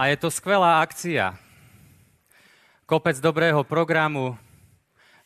[0.00, 1.36] a je to skvelá akcia.
[2.88, 4.32] Kopec dobrého programu,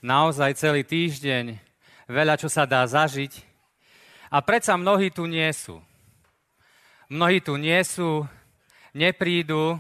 [0.03, 1.63] naozaj celý týždeň,
[2.11, 3.39] veľa čo sa dá zažiť.
[4.35, 5.79] A predsa mnohí tu nie sú.
[7.07, 8.27] Mnohí tu nie sú,
[8.91, 9.79] neprídu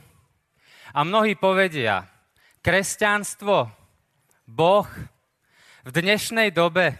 [0.94, 2.06] a mnohí povedia,
[2.62, 3.66] kresťanstvo,
[4.46, 4.86] Boh
[5.82, 6.94] v dnešnej dobe.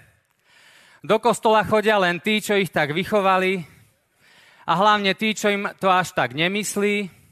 [0.99, 3.63] Do kostola chodia len tí, čo ich tak vychovali
[4.67, 7.23] a hlavne tí, čo im to až tak nemyslí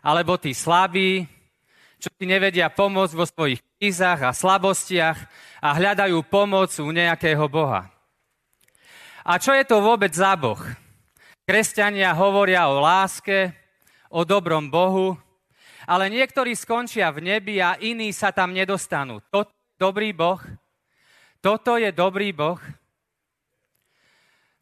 [0.00, 1.28] alebo tí slabí,
[2.00, 5.18] čo ti nevedia pomôcť vo svojich krízach a slabostiach
[5.60, 7.92] a hľadajú pomoc u nejakého Boha.
[9.20, 10.58] A čo je to vôbec za Boh?
[11.44, 13.52] Kresťania hovoria o láske,
[14.08, 15.14] o dobrom Bohu,
[15.84, 19.20] ale niektorí skončia v nebi a iní sa tam nedostanú.
[19.28, 20.40] Toto je dobrý Boh?
[21.44, 22.60] Toto je dobrý Boh?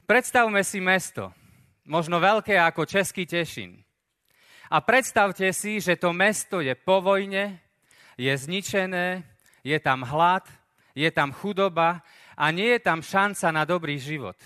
[0.09, 1.31] Predstavme si mesto,
[1.85, 3.88] možno veľké ako Český Tešin.
[4.69, 7.57] A predstavte si, že to mesto je po vojne,
[8.21, 9.25] je zničené,
[9.65, 10.45] je tam hlad,
[10.93, 12.05] je tam chudoba
[12.37, 14.37] a nie je tam šanca na dobrý život.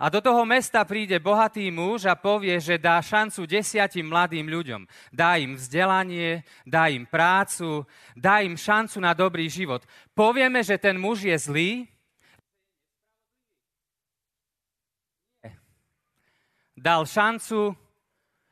[0.00, 4.88] A do toho mesta príde bohatý muž a povie, že dá šancu desiatim mladým ľuďom.
[5.12, 7.84] Dá im vzdelanie, dá im prácu,
[8.16, 9.84] dá im šancu na dobrý život.
[10.16, 11.70] Povieme, že ten muž je zlý?
[16.72, 17.76] Dal šancu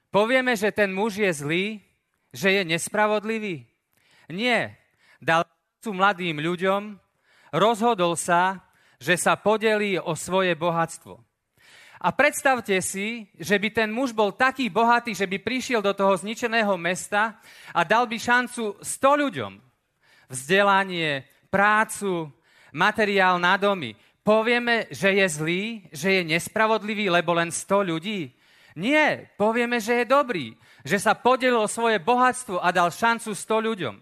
[0.08, 1.64] Povieme, že ten muž je zlý,
[2.32, 3.68] že je nespravodlivý?
[4.32, 4.76] Nie.
[5.20, 5.44] Dal
[5.84, 6.96] sú mladým ľuďom,
[7.52, 8.64] rozhodol sa,
[8.98, 11.20] že sa podelí o svoje bohatstvo.
[11.98, 16.14] A predstavte si, že by ten muž bol taký bohatý, že by prišiel do toho
[16.14, 17.42] zničeného mesta
[17.74, 19.52] a dal by šancu 100 ľuďom.
[20.30, 22.30] Vzdelanie, prácu,
[22.70, 23.98] materiál na domy.
[24.22, 28.37] Povieme, že je zlý, že je nespravodlivý, lebo len 100 ľudí?
[28.76, 30.46] Nie, povieme, že je dobrý,
[30.84, 33.96] že sa podelil svoje bohatstvo a dal šancu 100 ľuďom.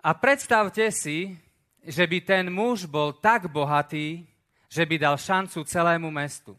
[0.00, 1.36] A predstavte si,
[1.84, 4.24] že by ten muž bol tak bohatý,
[4.70, 6.56] že by dal šancu celému mestu.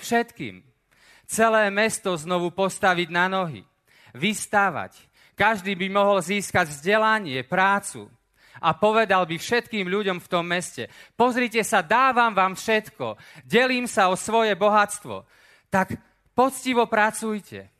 [0.00, 0.64] Všetkým.
[1.28, 3.62] Celé mesto znovu postaviť na nohy.
[4.16, 4.96] Vystávať.
[5.36, 8.08] Každý by mohol získať vzdelanie, prácu.
[8.60, 13.16] A povedal by všetkým ľuďom v tom meste, pozrite sa, dávam vám všetko,
[13.48, 15.24] delím sa o svoje bohatstvo
[15.70, 15.96] tak
[16.34, 17.70] poctivo pracujte.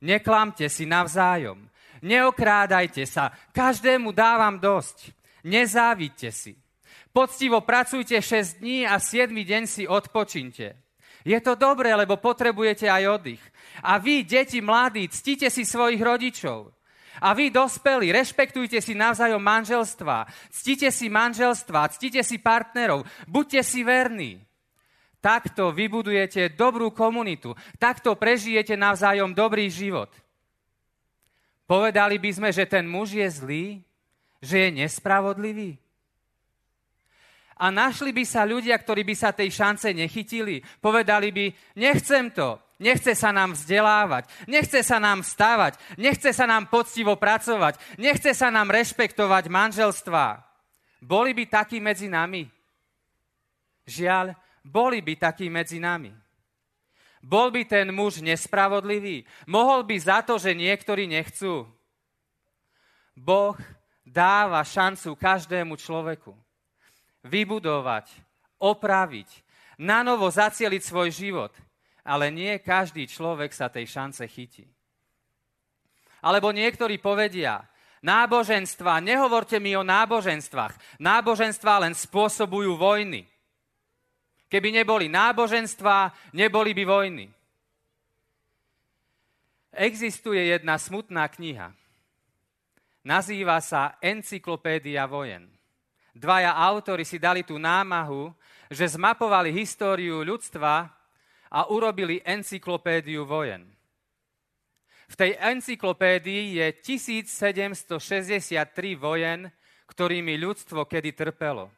[0.00, 1.66] Neklamte si navzájom.
[2.04, 3.34] Neokrádajte sa.
[3.50, 5.10] Každému dávam dosť.
[5.44, 6.54] Nezávidte si.
[7.14, 10.74] Poctivo pracujte 6 dní a 7 deň si odpočinte.
[11.24, 13.42] Je to dobré, lebo potrebujete aj oddych.
[13.80, 16.68] A vy, deti mladí, ctite si svojich rodičov.
[17.24, 20.28] A vy, dospelí, rešpektujte si navzájom manželstva.
[20.52, 23.06] Ctite si manželstva, ctite si partnerov.
[23.24, 24.44] Buďte si verní.
[25.24, 27.56] Takto vybudujete dobrú komunitu.
[27.80, 30.12] Takto prežijete navzájom dobrý život.
[31.64, 33.64] Povedali by sme, že ten muž je zlý,
[34.44, 35.80] že je nespravodlivý.
[37.56, 40.60] A našli by sa ľudia, ktorí by sa tej šance nechytili.
[40.84, 41.46] Povedali by,
[41.80, 47.80] nechcem to, nechce sa nám vzdelávať, nechce sa nám stávať, nechce sa nám poctivo pracovať,
[47.96, 50.44] nechce sa nám rešpektovať manželstva.
[51.00, 52.44] Boli by takí medzi nami?
[53.88, 56.10] Žiaľ, boli by takí medzi nami.
[57.24, 59.24] Bol by ten muž nespravodlivý?
[59.48, 61.64] Mohol by za to, že niektorí nechcú?
[63.16, 63.56] Boh
[64.04, 66.36] dáva šancu každému človeku
[67.24, 68.12] vybudovať,
[68.60, 69.28] opraviť,
[69.80, 71.52] na novo zacieliť svoj život.
[72.04, 74.68] Ale nie každý človek sa tej šance chytí.
[76.20, 77.64] Alebo niektorí povedia,
[78.04, 81.00] náboženstva, nehovorte mi o náboženstvách.
[81.00, 83.24] Náboženstva len spôsobujú vojny.
[84.54, 87.26] Keby neboli náboženstva, neboli by vojny.
[89.74, 91.74] Existuje jedna smutná kniha.
[93.02, 95.50] Nazýva sa Encyklopédia vojen.
[96.14, 98.30] Dvaja autory si dali tú námahu,
[98.70, 100.86] že zmapovali históriu ľudstva
[101.50, 103.66] a urobili encyklopédiu vojen.
[105.10, 107.98] V tej encyklopédii je 1763
[108.94, 109.50] vojen,
[109.90, 111.74] ktorými ľudstvo kedy trpelo.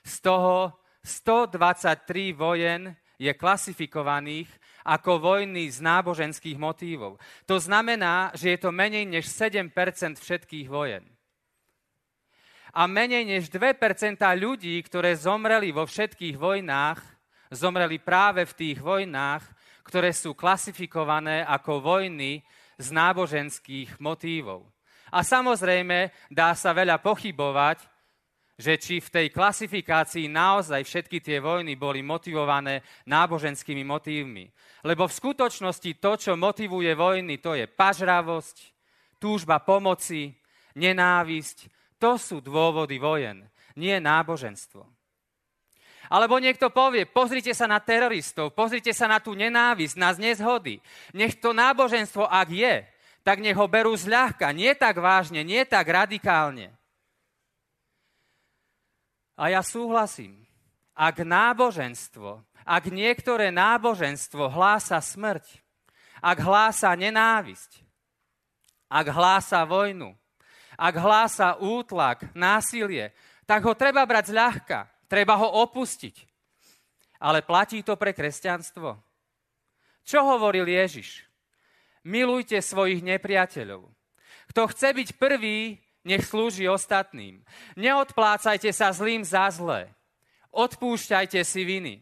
[0.00, 4.48] Z toho 123 vojen je klasifikovaných
[4.86, 7.20] ako vojny z náboženských motívov.
[7.44, 9.68] To znamená, že je to menej než 7%
[10.16, 11.04] všetkých vojen.
[12.72, 13.74] A menej než 2
[14.38, 17.00] ľudí, ktoré zomreli vo všetkých vojnách,
[17.50, 19.42] zomreli práve v tých vojnách,
[19.82, 22.44] ktoré sú klasifikované ako vojny
[22.76, 24.68] z náboženských motívov.
[25.08, 27.80] A samozrejme, dá sa veľa pochybovať,
[28.58, 34.50] že či v tej klasifikácii naozaj všetky tie vojny boli motivované náboženskými motívmi.
[34.82, 38.56] Lebo v skutočnosti to, čo motivuje vojny, to je pažravosť,
[39.22, 40.34] túžba pomoci,
[40.74, 41.70] nenávisť.
[42.02, 43.46] To sú dôvody vojen,
[43.78, 44.82] nie náboženstvo.
[46.08, 50.80] Alebo niekto povie, pozrite sa na teroristov, pozrite sa na tú nenávisť, na nezhody.
[51.12, 52.74] Nech to náboženstvo, ak je,
[53.20, 56.77] tak nech ho berú zľahka, nie tak vážne, nie tak radikálne.
[59.38, 60.42] A ja súhlasím.
[60.98, 65.62] Ak náboženstvo, ak niektoré náboženstvo hlása smrť,
[66.18, 67.86] ak hlása nenávisť,
[68.90, 70.18] ak hlása vojnu,
[70.74, 73.14] ak hlása útlak, násilie,
[73.46, 76.26] tak ho treba brať zľahka, treba ho opustiť.
[77.22, 78.98] Ale platí to pre kresťanstvo?
[80.02, 81.26] Čo hovoril Ježiš?
[82.02, 83.86] Milujte svojich nepriateľov.
[84.50, 87.42] Kto chce byť prvý, nech slúži ostatným.
[87.74, 89.90] Neodplácajte sa zlým za zlé.
[90.54, 91.94] Odpúšťajte si viny.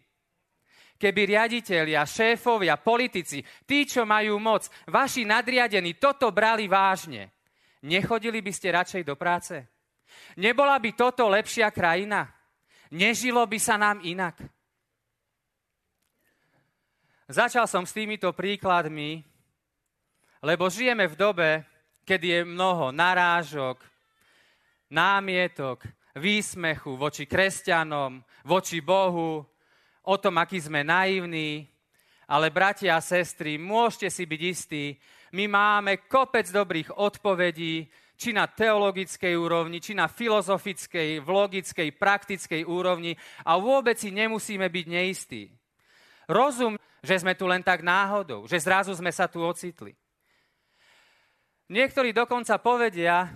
[0.96, 7.36] Keby riaditeľia, šéfovia, politici, tí, čo majú moc, vaši nadriadení toto brali vážne,
[7.84, 9.60] nechodili by ste radšej do práce?
[10.40, 12.24] Nebola by toto lepšia krajina?
[12.96, 14.40] Nežilo by sa nám inak?
[17.26, 19.20] Začal som s týmito príkladmi,
[20.46, 21.50] lebo žijeme v dobe,
[22.06, 23.82] kedy je mnoho narážok,
[24.86, 25.82] námietok,
[26.14, 29.42] výsmechu voči kresťanom, voči Bohu,
[30.06, 31.66] o tom, aký sme naivní.
[32.30, 34.84] Ale bratia a sestry, môžete si byť istí,
[35.34, 37.86] my máme kopec dobrých odpovedí,
[38.16, 43.12] či na teologickej úrovni, či na filozofickej, logickej, praktickej úrovni
[43.44, 45.52] a vôbec si nemusíme byť neistí.
[46.24, 49.92] Rozum, že sme tu len tak náhodou, že zrazu sme sa tu ocitli.
[51.66, 53.26] Niektorí dokonca povedia,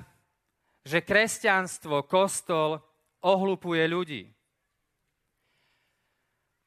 [0.86, 2.78] že kresťanstvo, kostol
[3.20, 4.22] ohlupuje ľudí.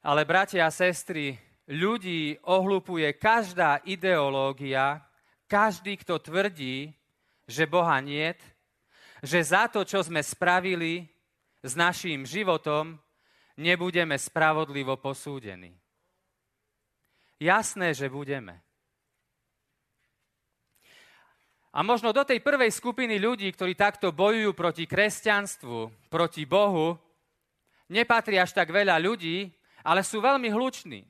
[0.04, 1.32] Ale bratia a sestry,
[1.68, 5.00] ľudí ohlupuje každá ideológia,
[5.48, 6.92] každý, kto tvrdí,
[7.48, 8.40] že Boha niet,
[9.24, 11.08] že za to, čo sme spravili
[11.64, 13.00] s naším životom,
[13.56, 15.72] nebudeme spravodlivo posúdení.
[17.40, 18.63] Jasné, že budeme.
[21.74, 26.94] A možno do tej prvej skupiny ľudí, ktorí takto bojujú proti kresťanstvu, proti Bohu,
[27.90, 29.50] nepatrí až tak veľa ľudí,
[29.82, 31.02] ale sú veľmi hluční.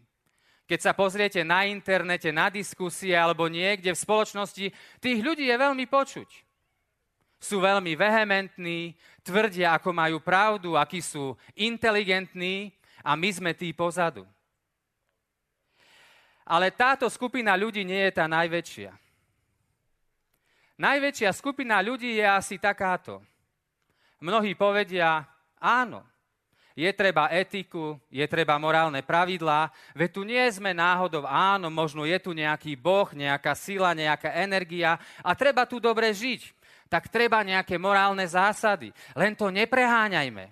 [0.65, 4.73] Keď sa pozriete na internete, na diskusie alebo niekde v spoločnosti,
[5.05, 6.29] tých ľudí je veľmi počuť.
[7.37, 12.73] Sú veľmi vehementní, tvrdia, ako majú pravdu, akí sú inteligentní
[13.05, 14.25] a my sme tí pozadu.
[16.49, 19.04] Ale táto skupina ľudí nie je tá najväčšia.
[20.75, 23.23] Najväčšia skupina ľudí je asi takáto.
[24.19, 25.23] Mnohí povedia,
[25.63, 26.03] áno,
[26.75, 32.19] je treba etiku, je treba morálne pravidlá, veď tu nie sme náhodou, áno, možno je
[32.19, 36.51] tu nejaký boh, nejaká sila, nejaká energia a treba tu dobre žiť.
[36.91, 38.91] Tak treba nejaké morálne zásady.
[39.15, 40.51] Len to nepreháňajme.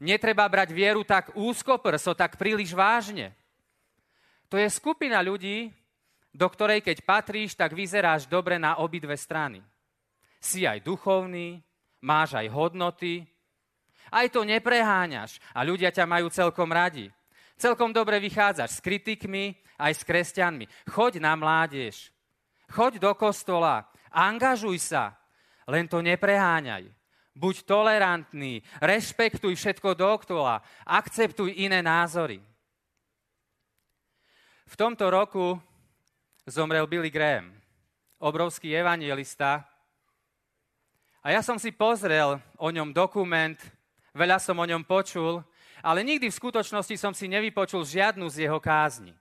[0.00, 3.36] Netreba brať vieru tak úzkoprso, tak príliš vážne.
[4.48, 5.68] To je skupina ľudí,
[6.34, 9.64] do ktorej keď patríš, tak vyzeráš dobre na obidve strany.
[10.38, 11.58] Si aj duchovný,
[11.98, 13.26] máš aj hodnoty,
[14.08, 17.12] aj to nepreháňaš a ľudia ťa majú celkom radi.
[17.58, 20.64] Celkom dobre vychádzaš s kritikmi, aj s kresťanmi.
[20.90, 22.14] Choď na mládež,
[22.70, 25.18] choď do kostola, angažuj sa,
[25.66, 26.86] len to nepreháňaj.
[27.38, 32.42] Buď tolerantný, rešpektuj všetko dokola, akceptuj iné názory.
[34.66, 35.54] V tomto roku
[36.48, 37.52] zomrel Billy Graham,
[38.16, 39.68] obrovský evangelista.
[41.20, 43.60] A ja som si pozrel o ňom dokument,
[44.16, 45.44] veľa som o ňom počul,
[45.84, 49.12] ale nikdy v skutočnosti som si nevypočul žiadnu z jeho kázni.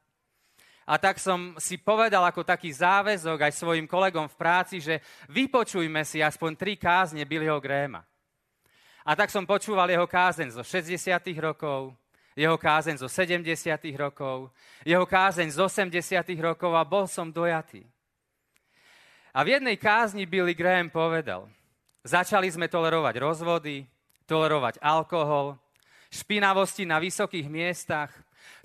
[0.88, 6.00] A tak som si povedal ako taký záväzok aj svojim kolegom v práci, že vypočujme
[6.08, 8.08] si aspoň tri kázne Billyho Grahama.
[9.04, 10.96] A tak som počúval jeho kázeň zo 60.
[11.44, 11.92] rokov,
[12.38, 13.42] jeho kázeň zo 70.
[13.98, 14.54] rokov,
[14.86, 16.38] jeho kázeň z 80.
[16.38, 17.82] rokov a bol som dojatý.
[19.34, 21.50] A v jednej kázni Billy Graham povedal,
[22.06, 23.90] začali sme tolerovať rozvody,
[24.30, 25.58] tolerovať alkohol,
[26.14, 28.14] špinavosti na vysokých miestach,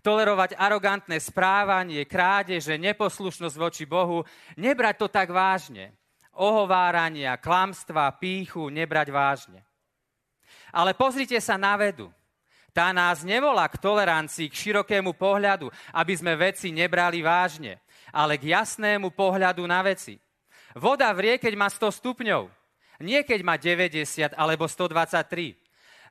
[0.02, 4.26] Tolerovať arogantné správanie, krádeže, neposlušnosť voči Bohu,
[4.58, 5.94] nebrať to tak vážne.
[6.34, 9.60] Ohovárania, klamstva, píchu nebrať vážne.
[10.74, 12.10] Ale pozrite sa na vedu.
[12.72, 18.56] Tá nás nevolá k tolerancii, k širokému pohľadu, aby sme veci nebrali vážne, ale k
[18.56, 20.16] jasnému pohľadu na veci.
[20.72, 22.48] Voda vrie, keď má 100 stupňov.
[23.04, 25.60] Nie keď má 90 alebo 123.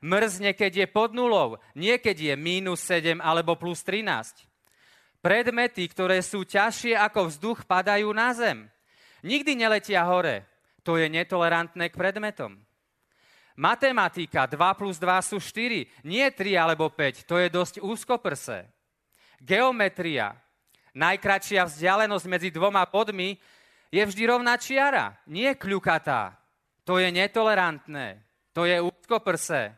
[0.02, 1.58] Mrzne, keď je pod nulou.
[1.74, 4.46] Nie keď je mínus 7 alebo plus 13.
[5.22, 8.66] Predmety, ktoré sú ťažšie ako vzduch, padajú na zem.
[9.22, 10.46] Nikdy neletia hore.
[10.82, 12.58] To je netolerantné k predmetom.
[13.56, 18.68] Matematika 2 plus 2 sú 4, nie 3 alebo 5, to je dosť úzkoprsé.
[19.42, 20.32] Geometria,
[20.96, 23.36] najkračšia vzdialenosť medzi dvoma podmi,
[23.92, 26.32] je vždy rovná čiara, nie kľukatá.
[26.88, 28.24] To je netolerantné,
[28.56, 29.76] to je úzkoprsé.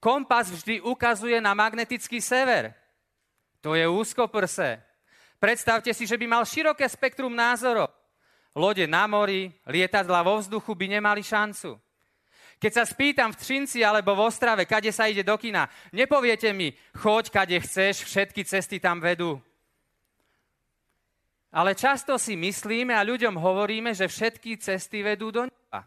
[0.00, 2.76] Kompas vždy ukazuje na magnetický sever.
[3.64, 4.84] To je úzkoprsé.
[5.40, 7.88] Predstavte si, že by mal široké spektrum názorov.
[8.52, 11.80] Lode na mori, lietadla vo vzduchu by nemali šancu.
[12.58, 16.72] Keď sa spýtam v Třinci alebo v Ostrave, kade sa ide do kina, nepoviete mi,
[16.96, 19.38] choď kade chceš, všetky cesty tam vedú.
[21.54, 25.86] Ale často si myslíme a ľuďom hovoríme, že všetky cesty vedú do neba.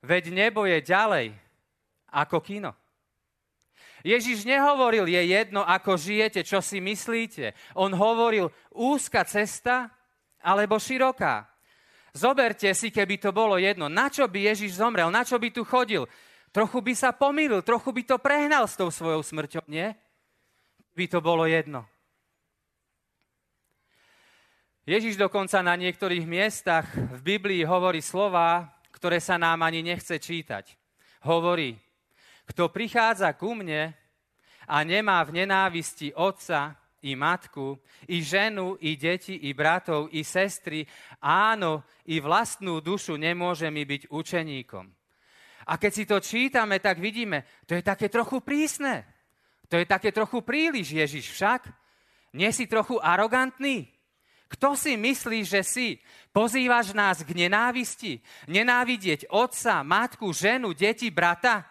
[0.00, 1.36] Veď nebo je ďalej
[2.08, 2.72] ako kino.
[4.02, 7.54] Ježiš nehovoril, je jedno, ako žijete, čo si myslíte.
[7.78, 9.92] On hovoril, úzka cesta
[10.40, 11.51] alebo široká.
[12.12, 13.88] Zoberte si, keby to bolo jedno.
[13.88, 15.08] Na čo by Ježiš zomrel?
[15.08, 16.04] Na čo by tu chodil?
[16.52, 19.96] Trochu by sa pomýlil, trochu by to prehnal s tou svojou smrťou, nie?
[20.92, 21.88] By to bolo jedno.
[24.84, 30.76] Ježiš dokonca na niektorých miestach v Biblii hovorí slova, ktoré sa nám ani nechce čítať.
[31.24, 31.78] Hovorí,
[32.44, 33.96] kto prichádza ku mne
[34.68, 37.78] a nemá v nenávisti otca, i matku,
[38.08, 40.86] i ženu, i deti, i bratov, i sestry,
[41.18, 44.86] áno, i vlastnú dušu nemôže mi byť učeníkom.
[45.66, 49.06] A keď si to čítame, tak vidíme, to je také trochu prísne.
[49.70, 51.70] To je také trochu príliš, Ježiš však.
[52.36, 53.88] Nie si trochu arogantný?
[54.52, 55.96] Kto si myslí, že si?
[56.28, 58.20] Pozývaš nás k nenávisti?
[58.52, 61.64] Nenávidieť otca, matku, ženu, deti, brata?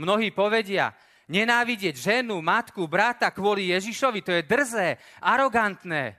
[0.00, 0.96] Mnohí povedia,
[1.30, 6.18] Nenávidieť ženu, matku, brata kvôli Ježišovi, to je drzé, arogantné.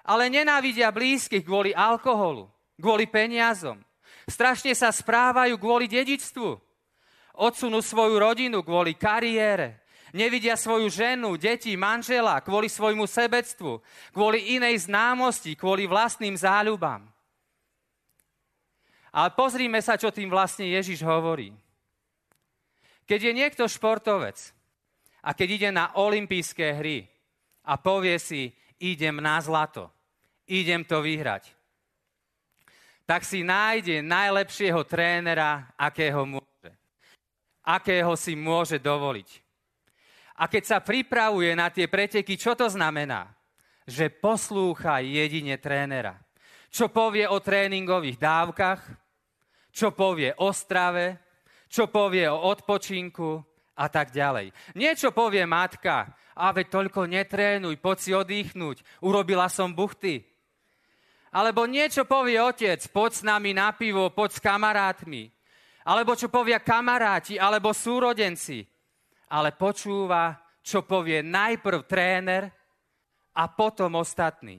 [0.00, 2.48] Ale nenávidia blízkych kvôli alkoholu,
[2.80, 3.76] kvôli peniazom.
[4.24, 6.56] Strašne sa správajú kvôli dedičstvu.
[7.36, 9.84] Odsunú svoju rodinu kvôli kariére.
[10.16, 13.78] Nevidia svoju ženu, deti, manžela kvôli svojmu sebectvu,
[14.10, 17.04] kvôli inej známosti, kvôli vlastným záľubám.
[19.12, 21.54] Ale pozrime sa, čo tým vlastne Ježiš hovorí.
[23.10, 24.38] Keď je niekto športovec
[25.26, 27.10] a keď ide na olympijské hry
[27.66, 29.90] a povie si, idem na zlato,
[30.46, 31.50] idem to vyhrať,
[33.02, 36.70] tak si nájde najlepšieho trénera, akého môže.
[37.66, 39.42] Akého si môže dovoliť.
[40.38, 43.26] A keď sa pripravuje na tie preteky, čo to znamená?
[43.90, 46.14] Že poslúcha jedine trénera.
[46.70, 48.80] Čo povie o tréningových dávkach,
[49.74, 51.29] čo povie o strave,
[51.70, 53.38] čo povie o odpočinku
[53.78, 54.50] a tak ďalej.
[54.74, 56.10] Niečo povie matka,
[56.40, 60.24] a veď toľko netrénuj, poď si oddychnúť, urobila som buchty.
[61.30, 65.30] Alebo niečo povie otec, poď s nami na pivo, poď s kamarátmi.
[65.86, 68.64] Alebo čo povia kamaráti, alebo súrodenci.
[69.30, 70.34] Ale počúva,
[70.64, 72.50] čo povie najprv tréner
[73.36, 74.58] a potom ostatní.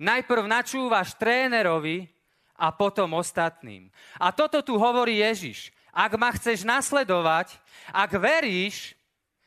[0.00, 2.08] Najprv načúvaš trénerovi
[2.56, 3.90] a potom ostatným.
[4.22, 5.72] A toto tu hovorí Ježiš.
[6.00, 7.60] Ak ma chceš nasledovať,
[7.92, 8.96] ak veríš,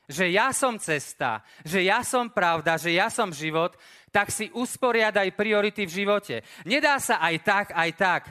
[0.05, 3.73] že ja som cesta, že ja som pravda, že ja som život,
[4.13, 6.35] tak si usporiadaj priority v živote.
[6.69, 8.23] Nedá sa aj tak, aj tak.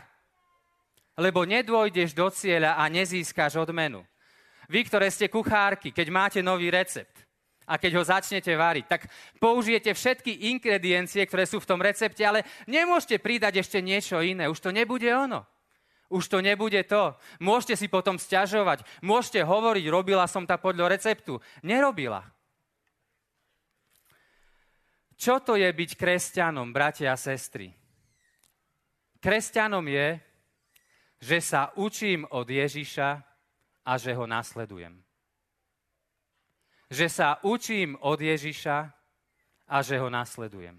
[1.18, 4.06] Lebo nedôjdeš do cieľa a nezískaš odmenu.
[4.70, 7.26] Vy, ktoré ste kuchárky, keď máte nový recept
[7.66, 9.02] a keď ho začnete variť, tak
[9.42, 14.46] použijete všetky ingrediencie, ktoré sú v tom recepte, ale nemôžete pridať ešte niečo iné.
[14.46, 15.42] Už to nebude ono.
[16.12, 17.16] Už to nebude to.
[17.40, 18.84] Môžete si potom stiažovať.
[19.00, 21.40] Môžete hovoriť, robila som to podľa receptu.
[21.64, 22.20] Nerobila.
[25.16, 27.72] Čo to je byť kresťanom, bratia a sestry?
[29.22, 30.18] Kresťanom je,
[31.22, 33.08] že sa učím od Ježiša
[33.86, 34.98] a že ho nasledujem.
[36.90, 38.78] Že sa učím od Ježiša
[39.70, 40.76] a že ho nasledujem.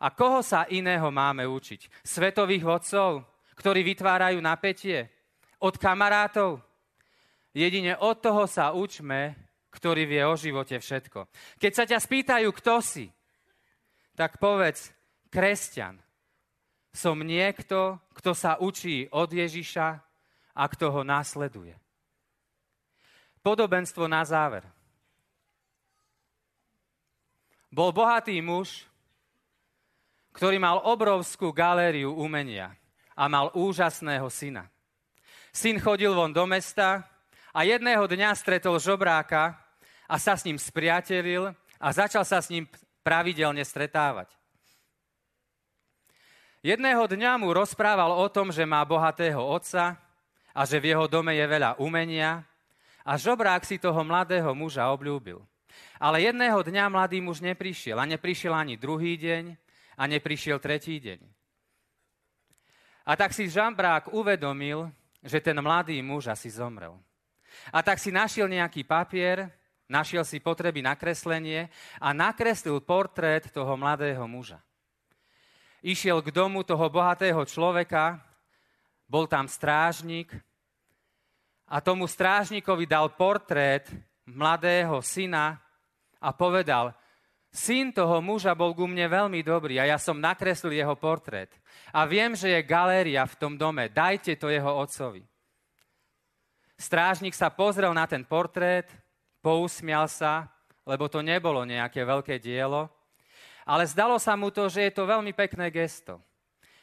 [0.00, 2.06] A koho sa iného máme učiť?
[2.06, 3.35] Svetových vodcov?
[3.56, 5.08] Ktorí vytvárajú napätie?
[5.58, 6.60] Od kamarátov?
[7.56, 9.32] Jedine od toho sa učme,
[9.72, 11.24] ktorý vie o živote všetko.
[11.56, 13.08] Keď sa ťa spýtajú, kto si,
[14.12, 14.92] tak povedz,
[15.32, 15.96] kresťan.
[16.92, 19.88] Som niekto, kto sa učí od Ježiša
[20.56, 21.76] a kto ho následuje.
[23.40, 24.64] Podobenstvo na záver.
[27.68, 28.88] Bol bohatý muž,
[30.32, 32.72] ktorý mal obrovskú galériu umenia
[33.16, 34.68] a mal úžasného syna.
[35.56, 37.08] Syn chodil von do mesta
[37.56, 39.56] a jedného dňa stretol žobráka
[40.04, 42.68] a sa s ním spriatelil a začal sa s ním
[43.00, 44.28] pravidelne stretávať.
[46.60, 49.96] Jedného dňa mu rozprával o tom, že má bohatého otca
[50.50, 52.42] a že v jeho dome je veľa umenia
[53.06, 55.40] a žobrák si toho mladého muža obľúbil.
[55.96, 59.54] Ale jedného dňa mladý muž neprišiel a neprišiel ani druhý deň
[59.94, 61.35] a neprišiel tretí deň.
[63.06, 64.90] A tak si žambrák uvedomil,
[65.22, 66.98] že ten mladý muž asi zomrel.
[67.70, 69.46] A tak si našiel nejaký papier,
[69.86, 71.70] našiel si potreby na kreslenie
[72.02, 74.58] a nakreslil portrét toho mladého muža.
[75.86, 78.18] Išiel k domu toho bohatého človeka,
[79.06, 80.34] bol tam strážnik
[81.70, 83.86] a tomu strážnikovi dal portrét
[84.26, 85.62] mladého syna
[86.18, 86.90] a povedal,
[87.52, 91.52] syn toho muža bol ku mne veľmi dobrý a ja som nakreslil jeho portrét.
[91.92, 95.24] A viem, že je galéria v tom dome, dajte to jeho otcovi.
[96.76, 98.92] Strážnik sa pozrel na ten portrét,
[99.40, 100.52] pousmial sa,
[100.84, 102.92] lebo to nebolo nejaké veľké dielo,
[103.66, 106.20] ale zdalo sa mu to, že je to veľmi pekné gesto.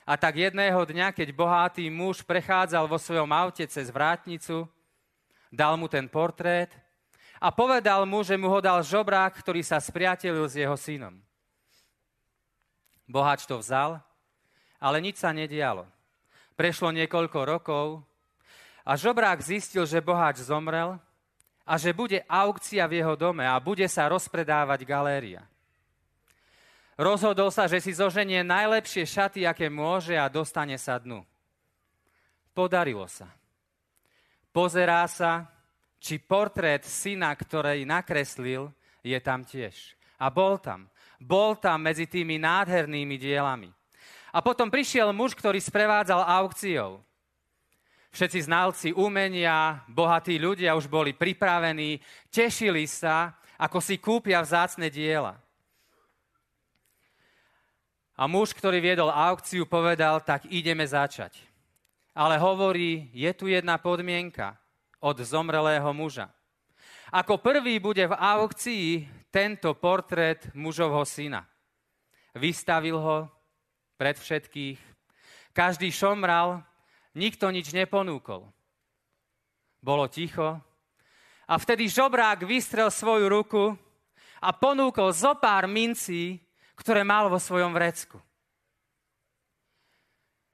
[0.04, 4.68] A tak jedného dňa, keď bohatý muž prechádzal vo svojom aute cez vrátnicu,
[5.48, 6.76] dal mu ten portrét
[7.44, 11.20] a povedal mu, že mu ho dal žobrák, ktorý sa spriatelil s jeho synom.
[13.04, 14.00] Boháč to vzal,
[14.80, 15.84] ale nič sa nedialo.
[16.56, 18.00] Prešlo niekoľko rokov
[18.88, 20.96] a žobrák zistil, že boháč zomrel
[21.68, 25.44] a že bude aukcia v jeho dome a bude sa rozpredávať galéria.
[26.96, 31.26] Rozhodol sa, že si zoženie najlepšie šaty, aké môže a dostane sa dnu.
[32.56, 33.28] Podarilo sa.
[34.54, 35.50] Pozerá sa,
[36.04, 38.68] či portrét syna, ktorý nakreslil,
[39.00, 39.96] je tam tiež.
[40.20, 40.92] A bol tam.
[41.16, 43.72] Bol tam medzi tými nádhernými dielami.
[44.36, 47.00] A potom prišiel muž, ktorý sprevádzal aukciou.
[48.12, 55.40] Všetci znalci umenia, bohatí ľudia už boli pripravení, tešili sa, ako si kúpia vzácne diela.
[58.14, 61.34] A muž, ktorý viedol aukciu, povedal, tak ideme začať.
[62.14, 64.54] Ale hovorí, je tu jedna podmienka
[65.04, 66.32] od zomrelého muža.
[67.12, 68.88] Ako prvý bude v aukcii
[69.28, 71.44] tento portrét mužovho syna.
[72.34, 73.28] Vystavil ho
[74.00, 74.80] pred všetkých.
[75.54, 76.66] Každý šomral,
[77.14, 78.50] Nikto nič neponúkol.
[79.78, 80.58] Bolo ticho
[81.46, 83.64] a vtedy žobrák vystrel svoju ruku
[84.42, 86.42] a ponúkol zo pár mincí,
[86.74, 88.18] ktoré mal vo svojom vrecku.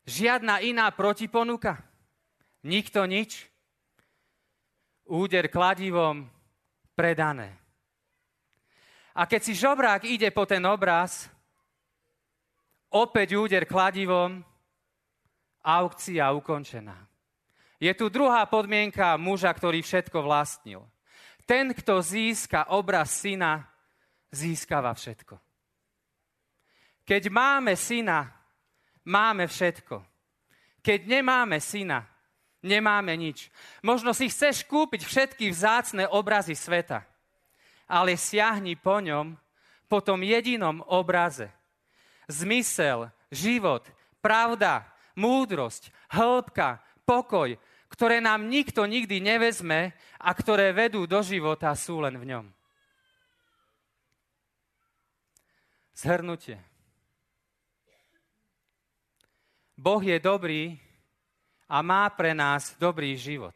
[0.03, 1.79] Žiadna iná protiponuka.
[2.65, 3.47] Nikto nič.
[5.10, 6.30] Úder kladivom
[6.93, 7.58] predané.
[9.17, 11.28] A keď si žobrák ide po ten obraz,
[12.93, 14.45] opäť úder kladivom
[15.65, 16.95] aukcia ukončená.
[17.80, 20.84] Je tu druhá podmienka muža, ktorý všetko vlastnil.
[21.48, 23.65] Ten, kto získa obraz syna,
[24.30, 25.39] získava všetko.
[27.08, 28.30] Keď máme syna,
[29.10, 30.06] máme všetko.
[30.84, 32.06] Keď nemáme syna,
[32.60, 33.48] nemáme nič.
[33.84, 37.04] Možno si chceš kúpiť všetky vzácne obrazy sveta,
[37.88, 39.36] ale siahni po ňom,
[39.89, 41.50] po tom jedinom obraze.
[42.30, 43.89] Zmysel, život,
[44.22, 44.86] pravda,
[45.17, 47.58] múdrosť, hĺbka, pokoj,
[47.89, 52.45] ktoré nám nikto nikdy nevezme a ktoré vedú do života, sú len v ňom.
[55.98, 56.62] Zhrnutie.
[59.76, 60.80] Boh je dobrý
[61.69, 63.53] a má pre nás dobrý život.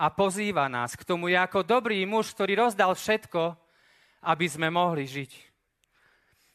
[0.00, 3.52] A pozýva nás k tomu ako dobrý muž, ktorý rozdal všetko,
[4.24, 5.32] aby sme mohli žiť.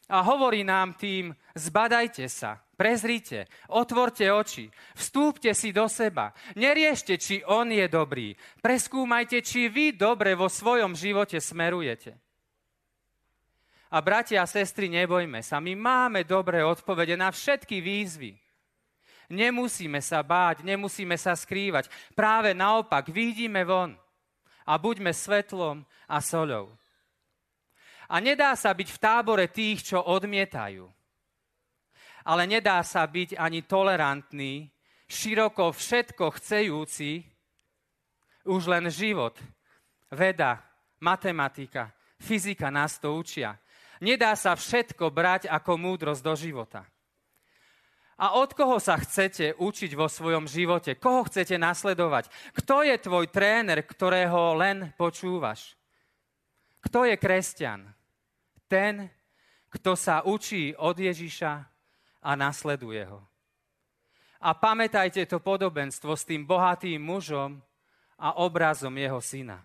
[0.09, 4.67] A hovorí nám tým, zbadajte sa, Prezrite, otvorte oči,
[4.99, 6.35] vstúpte si do seba.
[6.59, 8.35] Neriešte, či on je dobrý.
[8.59, 12.19] Preskúmajte, či vy dobre vo svojom živote smerujete.
[13.95, 18.35] A bratia a sestry, nebojme sa, my máme dobré odpovede na všetky výzvy.
[19.29, 21.89] Nemusíme sa báť, nemusíme sa skrývať.
[22.13, 23.97] Práve naopak, vidíme von
[24.65, 26.69] a buďme svetlom a soľou.
[28.05, 30.95] A nedá sa byť v tábore tých, čo odmietajú
[32.25, 34.65] ale nedá sa byť ani tolerantný,
[35.05, 37.21] široko všetko chcejúci
[38.45, 39.33] Už len život,
[40.13, 40.61] veda,
[41.01, 41.89] matematika,
[42.21, 43.57] fyzika nás to učia.
[44.01, 46.85] Nedá sa všetko brať ako múdrosť do života.
[48.15, 50.95] A od koho sa chcete učiť vo svojom živote?
[50.95, 52.31] Koho chcete nasledovať?
[52.55, 55.75] Kto je tvoj tréner, ktorého len počúvaš?
[56.79, 57.91] Kto je kresťan?
[58.71, 59.11] Ten,
[59.67, 61.53] kto sa učí od Ježiša
[62.23, 63.19] a nasleduje ho.
[64.47, 67.59] A pamätajte to podobenstvo s tým bohatým mužom
[68.15, 69.59] a obrazom jeho syna.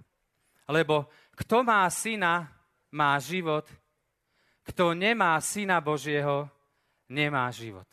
[0.67, 1.07] Lebo
[1.39, 2.51] kto má syna,
[2.91, 3.71] má život,
[4.67, 6.51] kto nemá syna Božieho,
[7.07, 7.87] nemá život.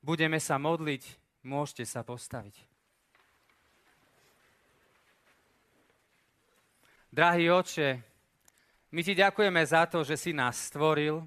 [0.00, 1.04] Budeme sa modliť,
[1.44, 2.56] môžete sa postaviť.
[7.12, 8.00] Drahý oče,
[8.90, 11.26] my ti ďakujeme za to, že si nás stvoril,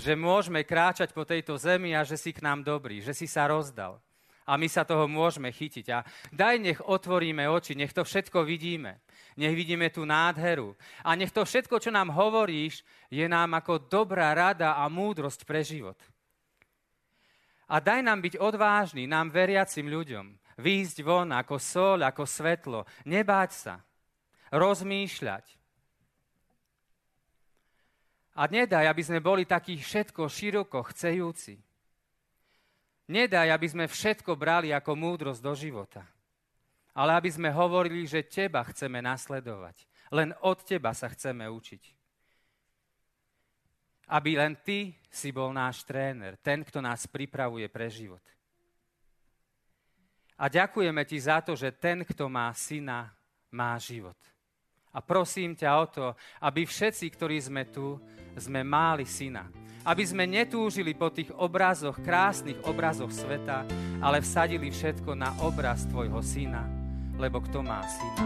[0.00, 3.46] že môžeme kráčať po tejto zemi a že si k nám dobrý, že si sa
[3.46, 4.00] rozdal.
[4.44, 5.86] A my sa toho môžeme chytiť.
[5.92, 9.00] A daj, nech otvoríme oči, nech to všetko vidíme.
[9.40, 10.76] Nech vidíme tú nádheru.
[11.00, 15.64] A nech to všetko, čo nám hovoríš, je nám ako dobrá rada a múdrosť pre
[15.64, 15.96] život.
[17.74, 20.38] A daj nám byť odvážni, nám veriacim ľuďom.
[20.62, 22.86] Výjsť von ako sol, ako svetlo.
[23.02, 23.74] Nebáť sa.
[24.54, 25.58] Rozmýšľať.
[28.38, 31.58] A nedaj, aby sme boli takí všetko široko chcejúci.
[33.10, 36.06] Nedaj, aby sme všetko brali ako múdrosť do života.
[36.94, 39.82] Ale aby sme hovorili, že teba chceme nasledovať.
[40.14, 42.03] Len od teba sa chceme učiť
[44.08, 48.22] aby len ty si bol náš tréner, ten, kto nás pripravuje pre život.
[50.34, 53.14] A ďakujeme ti za to, že ten, kto má syna,
[53.54, 54.18] má život.
[54.94, 56.06] A prosím ťa o to,
[56.42, 57.98] aby všetci, ktorí sme tu,
[58.38, 59.46] sme máli syna.
[59.84, 63.66] Aby sme netúžili po tých obrazoch, krásnych obrazoch sveta,
[64.02, 66.66] ale vsadili všetko na obraz tvojho syna,
[67.18, 68.24] lebo kto má syna,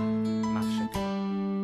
[0.49, 1.58] má všetko.